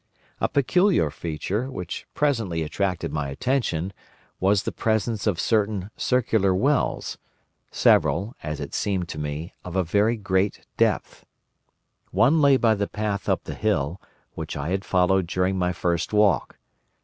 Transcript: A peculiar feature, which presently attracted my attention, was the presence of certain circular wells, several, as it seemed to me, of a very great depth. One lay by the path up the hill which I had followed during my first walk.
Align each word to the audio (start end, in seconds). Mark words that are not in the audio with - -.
A 0.39 0.49
peculiar 0.49 1.11
feature, 1.11 1.69
which 1.69 2.07
presently 2.15 2.63
attracted 2.63 3.13
my 3.13 3.29
attention, 3.29 3.93
was 4.39 4.63
the 4.63 4.71
presence 4.71 5.27
of 5.27 5.39
certain 5.39 5.91
circular 5.95 6.55
wells, 6.55 7.19
several, 7.69 8.33
as 8.41 8.59
it 8.59 8.73
seemed 8.73 9.07
to 9.09 9.19
me, 9.19 9.53
of 9.63 9.75
a 9.75 9.83
very 9.83 10.17
great 10.17 10.65
depth. 10.75 11.23
One 12.09 12.41
lay 12.41 12.57
by 12.57 12.73
the 12.73 12.87
path 12.87 13.29
up 13.29 13.43
the 13.43 13.53
hill 13.53 14.01
which 14.33 14.57
I 14.57 14.69
had 14.69 14.83
followed 14.83 15.27
during 15.27 15.55
my 15.59 15.71
first 15.71 16.13
walk. 16.13 16.57